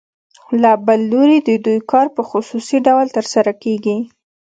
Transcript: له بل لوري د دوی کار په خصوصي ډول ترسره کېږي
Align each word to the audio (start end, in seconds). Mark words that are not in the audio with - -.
له 0.61 0.71
بل 0.85 0.99
لوري 1.11 1.37
د 1.43 1.49
دوی 1.65 1.79
کار 1.91 2.07
په 2.15 2.21
خصوصي 2.29 2.77
ډول 2.87 3.07
ترسره 3.17 3.51
کېږي 3.63 3.97